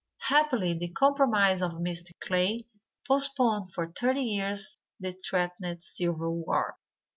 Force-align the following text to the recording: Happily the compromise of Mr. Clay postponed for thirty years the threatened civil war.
Happily 0.29 0.73
the 0.73 0.89
compromise 0.89 1.61
of 1.61 1.73
Mr. 1.73 2.13
Clay 2.19 2.65
postponed 3.07 3.71
for 3.71 3.91
thirty 3.91 4.23
years 4.23 4.75
the 4.99 5.11
threatened 5.29 5.83
civil 5.83 6.37
war. 6.37 6.79